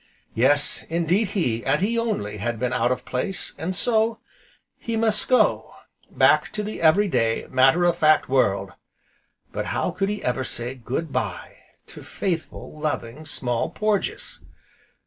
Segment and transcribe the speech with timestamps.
[0.33, 4.19] Yes, indeed he, and he only, had been out of place, and so
[4.79, 5.75] he must go
[6.09, 8.71] back to the every day, matter of fact world,
[9.51, 14.41] but how could he ever say "Good bye" to faithful, loving Small Porges?